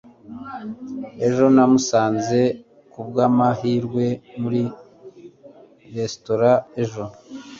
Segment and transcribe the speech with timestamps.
[1.27, 2.39] ejo namusanze
[2.91, 4.05] kubwamahirwe
[4.41, 4.61] muri
[5.95, 6.51] resitora
[6.83, 7.03] ejo